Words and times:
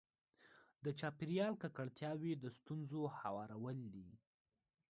د 0.83 0.85
چاپېریال 0.99 1.53
ککړتیاوې 1.61 2.31
د 2.37 2.45
ستونزو 2.57 3.01
هوارول 3.19 3.77
دي. 3.93 4.09